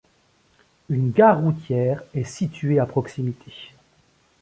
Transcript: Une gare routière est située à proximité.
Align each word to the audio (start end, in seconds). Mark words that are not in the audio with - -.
Une 0.89 1.11
gare 1.11 1.39
routière 1.43 2.01
est 2.15 2.23
située 2.23 2.79
à 2.79 2.87
proximité. 2.87 3.53